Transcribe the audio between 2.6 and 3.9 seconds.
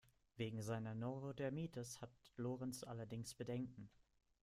allerdings Bedenken.